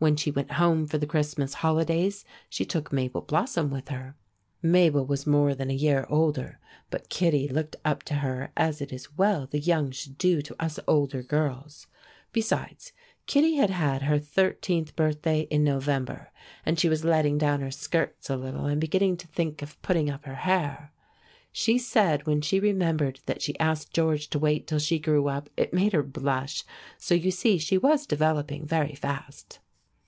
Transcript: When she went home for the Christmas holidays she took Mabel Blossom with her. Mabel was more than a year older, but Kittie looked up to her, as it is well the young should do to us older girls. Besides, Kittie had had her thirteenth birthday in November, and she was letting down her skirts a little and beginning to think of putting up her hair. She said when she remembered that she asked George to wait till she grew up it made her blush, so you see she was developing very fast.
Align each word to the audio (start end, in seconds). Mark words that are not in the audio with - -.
When 0.00 0.14
she 0.14 0.30
went 0.30 0.52
home 0.52 0.86
for 0.86 0.96
the 0.96 1.08
Christmas 1.08 1.54
holidays 1.54 2.24
she 2.48 2.64
took 2.64 2.92
Mabel 2.92 3.20
Blossom 3.20 3.68
with 3.68 3.88
her. 3.88 4.14
Mabel 4.62 5.04
was 5.04 5.26
more 5.26 5.56
than 5.56 5.72
a 5.72 5.74
year 5.74 6.06
older, 6.08 6.60
but 6.88 7.08
Kittie 7.08 7.48
looked 7.48 7.74
up 7.84 8.04
to 8.04 8.14
her, 8.14 8.52
as 8.56 8.80
it 8.80 8.92
is 8.92 9.16
well 9.18 9.48
the 9.48 9.58
young 9.58 9.90
should 9.90 10.16
do 10.16 10.40
to 10.40 10.54
us 10.62 10.78
older 10.86 11.24
girls. 11.24 11.88
Besides, 12.32 12.92
Kittie 13.26 13.56
had 13.56 13.70
had 13.70 14.02
her 14.02 14.20
thirteenth 14.20 14.94
birthday 14.94 15.48
in 15.50 15.64
November, 15.64 16.30
and 16.64 16.78
she 16.78 16.88
was 16.88 17.04
letting 17.04 17.36
down 17.36 17.60
her 17.60 17.72
skirts 17.72 18.30
a 18.30 18.36
little 18.36 18.66
and 18.66 18.80
beginning 18.80 19.16
to 19.16 19.26
think 19.26 19.62
of 19.62 19.82
putting 19.82 20.08
up 20.08 20.26
her 20.26 20.36
hair. 20.36 20.92
She 21.50 21.76
said 21.76 22.24
when 22.24 22.40
she 22.40 22.60
remembered 22.60 23.18
that 23.26 23.42
she 23.42 23.58
asked 23.58 23.92
George 23.94 24.30
to 24.30 24.38
wait 24.38 24.68
till 24.68 24.78
she 24.78 25.00
grew 25.00 25.26
up 25.26 25.50
it 25.56 25.74
made 25.74 25.92
her 25.92 26.04
blush, 26.04 26.62
so 26.98 27.16
you 27.16 27.32
see 27.32 27.58
she 27.58 27.76
was 27.76 28.06
developing 28.06 28.64
very 28.64 28.94
fast. 28.94 29.58